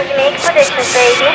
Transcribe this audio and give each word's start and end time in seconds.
Time 0.00 0.08
to 0.08 0.16
make 0.16 0.40
predictions, 0.40 0.94
baby. 0.94 1.26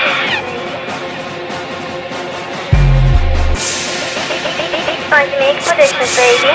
Time 5.07 5.29
to 5.29 5.39
make 5.39 5.57
predictions, 5.61 6.15
baby. 6.15 6.49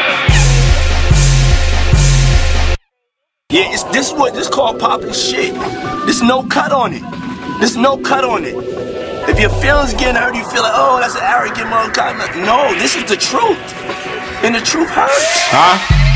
Yeah, 3.51 3.73
it's, 3.73 3.85
this 3.85 4.09
is 4.09 4.13
what 4.13 4.35
this 4.35 4.49
called 4.49 4.81
popping 4.81 5.13
shit. 5.13 5.55
There's 5.55 6.21
no 6.21 6.43
cut 6.43 6.73
on 6.73 6.95
it. 6.95 7.05
There's 7.61 7.77
no 7.77 7.97
cut 7.97 8.25
on 8.25 8.45
it. 8.45 8.57
If 9.29 9.39
your 9.39 9.51
feelings 9.51 9.93
getting 9.93 10.17
hurt, 10.17 10.35
you 10.35 10.43
feel 10.47 10.65
like, 10.65 10.73
oh, 10.75 10.99
that's 10.99 11.15
an 11.15 11.23
arrogant 11.23 11.69
motherfucker. 11.69 12.45
No, 12.45 12.75
this 12.75 12.97
is 12.97 13.05
the 13.05 13.15
truth. 13.15 13.57
And 14.43 14.53
the 14.53 14.61
truth 14.61 14.91
hurts. 14.91 15.47
Huh? 15.53 16.10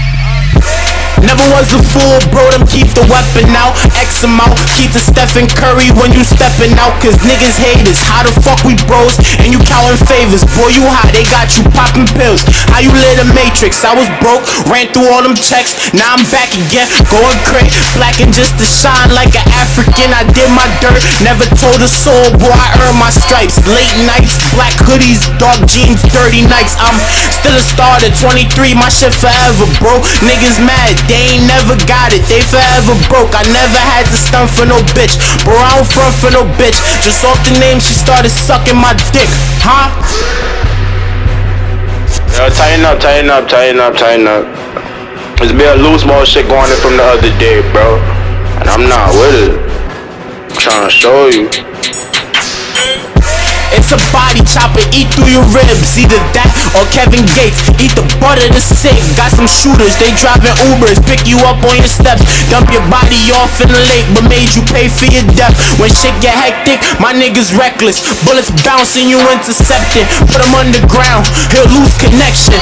Never 1.24 1.44
was 1.56 1.72
a 1.72 1.80
fool, 1.80 2.20
bro, 2.28 2.44
them 2.52 2.68
keep 2.68 2.92
the 2.92 3.04
weapon 3.08 3.48
out. 3.56 3.72
X 3.96 4.20
them 4.20 4.36
out, 4.36 4.52
keep 4.76 4.92
the 4.92 5.00
Stephen 5.00 5.48
Curry 5.48 5.88
when 5.96 6.12
you 6.12 6.20
stepping 6.20 6.76
out. 6.76 6.92
Cause 7.00 7.16
niggas 7.24 7.56
hate 7.56 7.80
us, 7.88 8.04
how 8.04 8.22
the 8.24 8.32
fuck 8.44 8.60
we 8.68 8.76
bros? 8.84 9.16
And 9.40 9.48
you 9.48 9.60
counting 9.64 10.00
favors, 10.04 10.44
boy 10.52 10.76
you 10.76 10.84
hot, 10.84 11.08
they 11.16 11.24
got 11.32 11.56
you 11.56 11.64
popping 11.72 12.08
pills. 12.12 12.44
How 12.68 12.84
you 12.84 12.92
lit 12.92 13.24
a 13.24 13.26
matrix, 13.32 13.80
I 13.82 13.96
was 13.96 14.08
broke, 14.20 14.44
ran 14.68 14.92
through 14.92 15.08
all 15.08 15.24
them 15.24 15.36
checks. 15.36 15.72
Now 15.96 16.12
I'm 16.12 16.24
back 16.28 16.52
again, 16.52 16.86
going 17.08 17.38
crazy. 17.48 17.72
Black 17.96 18.20
and 18.20 18.28
just 18.28 18.60
to 18.60 18.66
shine 18.68 19.08
like 19.16 19.32
an 19.32 19.48
African. 19.56 20.12
I 20.12 20.28
did 20.28 20.52
my 20.52 20.68
dirt, 20.84 21.00
never 21.24 21.48
told 21.56 21.80
a 21.80 21.88
soul, 21.88 22.36
boy 22.36 22.52
I 22.52 22.68
earned 22.84 23.00
my 23.00 23.08
stripes. 23.08 23.56
Late 23.64 23.96
nights, 24.04 24.36
black 24.52 24.76
hoodies, 24.84 25.24
dark 25.40 25.64
jeans, 25.72 26.04
dirty 26.12 26.44
nights. 26.44 26.76
I'm 26.76 26.96
still 27.44 27.60
a 27.60 27.60
starter, 27.60 28.08
23, 28.08 28.72
my 28.72 28.88
shit 28.88 29.12
forever, 29.12 29.68
bro 29.76 30.00
Niggas 30.24 30.64
mad, 30.64 30.96
they 31.04 31.36
ain't 31.36 31.44
never 31.44 31.76
got 31.84 32.16
it, 32.16 32.24
they 32.32 32.40
forever 32.40 32.96
broke. 33.12 33.36
I 33.36 33.44
never 33.52 33.76
had 33.76 34.08
to 34.08 34.16
stunt 34.16 34.48
for 34.48 34.64
no 34.64 34.80
bitch, 34.96 35.20
bro. 35.44 35.52
I 35.52 35.76
don't 35.76 35.84
front 35.84 36.16
for 36.16 36.32
no 36.32 36.48
bitch. 36.56 36.80
Just 37.04 37.20
off 37.20 37.36
the 37.44 37.52
name, 37.60 37.84
she 37.84 37.92
started 37.92 38.32
sucking 38.32 38.80
my 38.80 38.96
dick, 39.12 39.28
huh? 39.60 39.92
Yo, 42.32 42.48
tighten 42.48 42.88
up, 42.88 42.96
tighten 42.96 43.28
up, 43.28 43.44
tighten 43.44 43.76
up, 43.76 43.92
tighten 43.92 44.24
up. 44.24 44.48
There's 45.36 45.52
been 45.52 45.68
a 45.68 45.76
loose 45.76 46.08
more 46.08 46.24
shit 46.24 46.48
going 46.48 46.72
in 46.72 46.80
from 46.80 46.96
the 46.96 47.04
other 47.04 47.28
day, 47.36 47.60
bro. 47.76 48.00
And 48.64 48.72
I'm 48.72 48.88
not 48.88 49.12
with 49.20 49.52
it. 49.52 49.54
I'm 50.48 50.56
trying 50.56 50.88
to 50.88 50.94
show 50.94 51.28
you. 51.28 51.52
It's 53.84 53.92
a 53.92 54.00
body 54.16 54.40
chopper, 54.48 54.80
eat 54.96 55.12
through 55.12 55.28
your 55.28 55.44
ribs. 55.52 55.92
Either 56.00 56.16
that 56.32 56.48
or 56.72 56.88
Kevin 56.88 57.20
Gates. 57.36 57.60
Eat 57.76 57.92
the 57.92 58.00
butt 58.16 58.40
of 58.40 58.48
the 58.48 58.62
stick. 58.64 58.96
Got 59.12 59.28
some 59.36 59.44
shooters, 59.44 59.92
they 60.00 60.08
driving 60.16 60.56
Ubers. 60.72 60.96
Pick 61.04 61.28
you 61.28 61.36
up 61.44 61.60
on 61.60 61.76
your 61.76 61.92
steps. 61.92 62.24
Dump 62.48 62.72
your 62.72 62.80
body 62.88 63.28
off 63.36 63.52
in 63.60 63.68
the 63.68 63.82
lake, 63.92 64.08
but 64.16 64.24
made 64.24 64.48
you 64.56 64.64
pay 64.72 64.88
for 64.88 65.04
your 65.12 65.20
death. 65.36 65.52
When 65.76 65.92
shit 65.92 66.16
get 66.24 66.32
hectic, 66.32 66.80
my 66.96 67.12
niggas 67.12 67.52
reckless. 67.60 68.00
Bullets 68.24 68.48
bouncing, 68.64 69.04
you 69.04 69.20
intercepted. 69.28 70.08
Put 70.32 70.40
them 70.40 70.56
underground, 70.56 71.28
he'll 71.52 71.68
lose 71.76 71.92
connection. 72.00 72.56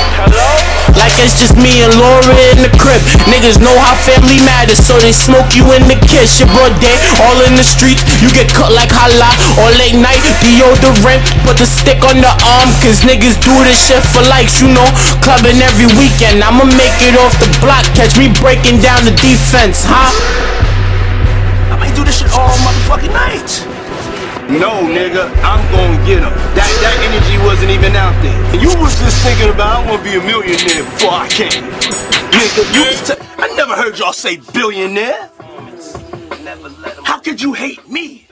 Like 0.98 1.14
it's 1.22 1.38
just 1.38 1.54
me 1.54 1.86
and 1.86 1.94
Laura 2.02 2.34
in 2.50 2.66
the 2.66 2.72
crib. 2.82 2.98
Niggas 3.30 3.62
know 3.62 3.78
how 3.78 3.94
family 3.94 4.42
matters, 4.42 4.82
so 4.82 4.98
they 4.98 5.14
smoke 5.14 5.54
you 5.54 5.70
in 5.78 5.86
the 5.86 5.94
kiss. 6.10 6.42
Your 6.42 6.50
broad 6.50 6.74
day, 6.82 6.98
all 7.22 7.38
in 7.46 7.54
the 7.54 7.62
streets. 7.62 8.02
You 8.18 8.26
get 8.34 8.50
cut 8.50 8.74
like 8.74 8.90
hala. 8.90 9.30
Or 9.62 9.70
late 9.78 9.94
night, 9.94 10.18
deodorant. 10.42 11.11
Put 11.44 11.58
the 11.58 11.66
stick 11.66 12.00
on 12.06 12.20
the 12.20 12.32
arm, 12.44 12.68
cause 12.80 13.04
niggas 13.04 13.36
do 13.42 13.52
this 13.64 13.78
shit 13.88 14.02
for 14.02 14.22
likes, 14.28 14.60
you 14.60 14.68
know. 14.72 14.86
Clubbing 15.20 15.60
every 15.60 15.88
weekend. 15.98 16.40
I'ma 16.40 16.64
make 16.64 16.96
it 17.04 17.16
off 17.18 17.34
the 17.42 17.48
block. 17.60 17.84
Catch 17.98 18.16
me 18.16 18.32
breaking 18.40 18.80
down 18.80 19.04
the 19.04 19.14
defense, 19.20 19.84
huh? 19.84 20.10
I 21.72 21.76
might 21.78 21.94
do 21.94 22.04
this 22.04 22.20
shit 22.20 22.30
all 22.32 22.54
motherfucking 22.64 23.12
night. 23.12 23.50
No, 24.52 24.84
nigga, 24.84 25.32
I'm 25.40 25.62
gonna 25.72 25.96
get 26.04 26.20
him. 26.20 26.34
That 26.52 26.68
that 26.84 26.96
energy 27.08 27.38
wasn't 27.40 27.70
even 27.70 27.96
out 27.96 28.12
there. 28.20 28.36
And 28.52 28.60
you 28.60 28.68
was 28.80 28.92
just 29.00 29.16
thinking 29.24 29.48
about 29.48 29.80
I 29.80 29.90
wanna 29.90 30.04
be 30.04 30.16
a 30.16 30.20
millionaire 30.20 30.84
before 30.84 31.24
I 31.24 31.28
came. 31.28 31.64
Nigga, 32.32 32.62
you 32.74 32.82
was 32.84 33.00
t- 33.06 33.20
I 33.38 33.48
never 33.56 33.74
heard 33.74 33.98
y'all 33.98 34.12
say 34.12 34.36
billionaire. 34.52 35.30
How 37.04 37.18
could 37.20 37.40
you 37.40 37.52
hate 37.54 37.88
me? 37.88 38.26